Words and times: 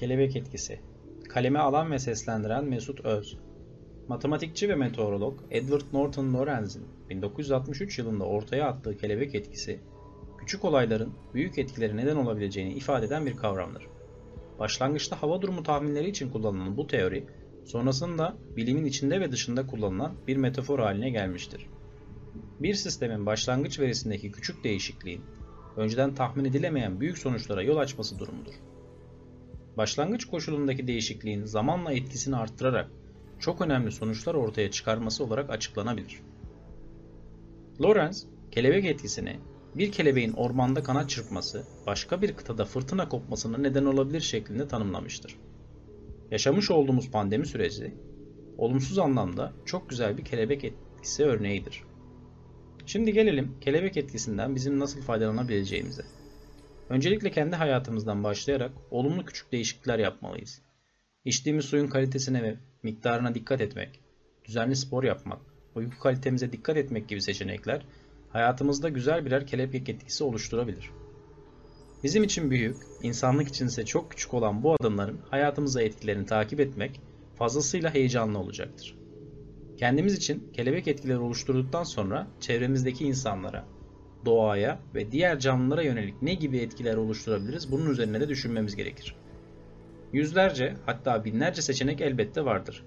Kelebek 0.00 0.36
etkisi. 0.36 0.80
Kaleme 1.28 1.58
alan 1.58 1.90
ve 1.90 1.98
seslendiren 1.98 2.64
Mesut 2.64 3.00
Öz. 3.00 3.38
Matematikçi 4.08 4.68
ve 4.68 4.74
meteorolog 4.74 5.40
Edward 5.50 5.82
Norton 5.92 6.34
Lorenz'in 6.34 6.84
1963 7.08 7.98
yılında 7.98 8.24
ortaya 8.24 8.66
attığı 8.66 8.96
kelebek 8.96 9.34
etkisi, 9.34 9.80
küçük 10.38 10.64
olayların 10.64 11.12
büyük 11.34 11.58
etkileri 11.58 11.96
neden 11.96 12.16
olabileceğini 12.16 12.72
ifade 12.72 13.06
eden 13.06 13.26
bir 13.26 13.36
kavramdır. 13.36 13.86
Başlangıçta 14.58 15.22
hava 15.22 15.42
durumu 15.42 15.62
tahminleri 15.62 16.08
için 16.08 16.30
kullanılan 16.30 16.76
bu 16.76 16.86
teori, 16.86 17.26
sonrasında 17.64 18.36
bilimin 18.56 18.84
içinde 18.84 19.20
ve 19.20 19.32
dışında 19.32 19.66
kullanılan 19.66 20.14
bir 20.26 20.36
metafor 20.36 20.78
haline 20.78 21.10
gelmiştir. 21.10 21.66
Bir 22.60 22.74
sistemin 22.74 23.26
başlangıç 23.26 23.80
verisindeki 23.80 24.32
küçük 24.32 24.64
değişikliğin, 24.64 25.22
önceden 25.76 26.14
tahmin 26.14 26.44
edilemeyen 26.44 27.00
büyük 27.00 27.18
sonuçlara 27.18 27.62
yol 27.62 27.76
açması 27.76 28.18
durumudur. 28.18 28.54
Başlangıç 29.76 30.24
koşulundaki 30.24 30.86
değişikliğin 30.86 31.44
zamanla 31.44 31.92
etkisini 31.92 32.36
arttırarak 32.36 32.90
çok 33.38 33.60
önemli 33.60 33.92
sonuçlar 33.92 34.34
ortaya 34.34 34.70
çıkarması 34.70 35.24
olarak 35.24 35.50
açıklanabilir. 35.50 36.20
Lorenz, 37.82 38.26
kelebek 38.50 38.84
etkisini 38.84 39.36
bir 39.74 39.92
kelebeğin 39.92 40.32
ormanda 40.32 40.82
kanat 40.82 41.10
çırpması, 41.10 41.66
başka 41.86 42.22
bir 42.22 42.36
kıtada 42.36 42.64
fırtına 42.64 43.08
kopmasına 43.08 43.58
neden 43.58 43.84
olabilir 43.84 44.20
şeklinde 44.20 44.68
tanımlamıştır. 44.68 45.36
Yaşamış 46.30 46.70
olduğumuz 46.70 47.10
pandemi 47.10 47.46
süreci, 47.46 47.94
olumsuz 48.58 48.98
anlamda 48.98 49.52
çok 49.64 49.90
güzel 49.90 50.18
bir 50.18 50.24
kelebek 50.24 50.64
etkisi 50.64 51.24
örneğidir. 51.24 51.82
Şimdi 52.86 53.12
gelelim 53.12 53.54
kelebek 53.60 53.96
etkisinden 53.96 54.54
bizim 54.54 54.78
nasıl 54.78 55.02
faydalanabileceğimize. 55.02 56.02
Öncelikle 56.90 57.30
kendi 57.30 57.56
hayatımızdan 57.56 58.24
başlayarak 58.24 58.72
olumlu 58.90 59.24
küçük 59.24 59.52
değişiklikler 59.52 59.98
yapmalıyız. 59.98 60.62
İçtiğimiz 61.24 61.64
suyun 61.64 61.86
kalitesine 61.86 62.42
ve 62.42 62.56
miktarına 62.82 63.34
dikkat 63.34 63.60
etmek, 63.60 64.00
düzenli 64.44 64.76
spor 64.76 65.04
yapmak, 65.04 65.38
uyku 65.74 65.98
kalitemize 65.98 66.52
dikkat 66.52 66.76
etmek 66.76 67.08
gibi 67.08 67.22
seçenekler 67.22 67.86
hayatımızda 68.28 68.88
güzel 68.88 69.26
birer 69.26 69.46
kelebek 69.46 69.88
etkisi 69.88 70.24
oluşturabilir. 70.24 70.90
Bizim 72.02 72.24
için 72.24 72.50
büyük, 72.50 72.76
insanlık 73.02 73.48
için 73.48 73.66
ise 73.66 73.84
çok 73.84 74.10
küçük 74.10 74.34
olan 74.34 74.62
bu 74.62 74.74
adımların 74.80 75.20
hayatımıza 75.30 75.82
etkilerini 75.82 76.26
takip 76.26 76.60
etmek 76.60 77.00
fazlasıyla 77.34 77.94
heyecanlı 77.94 78.38
olacaktır. 78.38 78.94
Kendimiz 79.76 80.14
için 80.14 80.52
kelebek 80.52 80.88
etkileri 80.88 81.18
oluşturduktan 81.18 81.84
sonra 81.84 82.26
çevremizdeki 82.40 83.04
insanlara, 83.04 83.66
doğaya 84.24 84.78
ve 84.94 85.12
diğer 85.12 85.38
canlılara 85.38 85.82
yönelik 85.82 86.22
ne 86.22 86.34
gibi 86.34 86.58
etkiler 86.58 86.96
oluşturabiliriz 86.96 87.72
bunun 87.72 87.90
üzerine 87.90 88.20
de 88.20 88.28
düşünmemiz 88.28 88.76
gerekir. 88.76 89.16
Yüzlerce 90.12 90.74
hatta 90.86 91.24
binlerce 91.24 91.62
seçenek 91.62 92.00
elbette 92.00 92.44
vardır. 92.44 92.84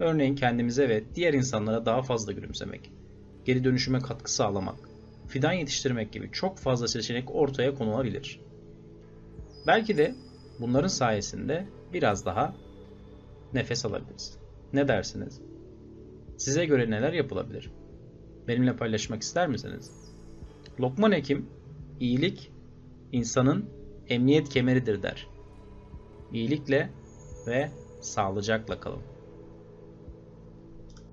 Örneğin 0.00 0.34
kendimize 0.34 0.88
ve 0.88 1.02
diğer 1.14 1.34
insanlara 1.34 1.86
daha 1.86 2.02
fazla 2.02 2.32
gülümsemek, 2.32 2.92
geri 3.44 3.64
dönüşüme 3.64 3.98
katkı 3.98 4.32
sağlamak, 4.32 4.88
fidan 5.28 5.52
yetiştirmek 5.52 6.12
gibi 6.12 6.30
çok 6.32 6.58
fazla 6.58 6.88
seçenek 6.88 7.34
ortaya 7.34 7.74
konulabilir. 7.74 8.40
Belki 9.66 9.96
de 9.96 10.14
bunların 10.60 10.88
sayesinde 10.88 11.66
biraz 11.92 12.26
daha 12.26 12.54
nefes 13.52 13.86
alabiliriz. 13.86 14.38
Ne 14.72 14.88
dersiniz? 14.88 15.40
Size 16.38 16.64
göre 16.66 16.90
neler 16.90 17.12
yapılabilir? 17.12 17.70
Benimle 18.48 18.76
paylaşmak 18.76 19.22
ister 19.22 19.48
misiniz? 19.48 20.11
Lokman 20.82 21.12
Hekim, 21.12 21.46
iyilik 22.00 22.52
insanın 23.12 23.70
emniyet 24.08 24.48
kemeridir 24.48 25.02
der. 25.02 25.28
İyilikle 26.32 26.90
ve 27.46 27.70
sağlıcakla 28.00 28.80
kalın. 28.80 29.11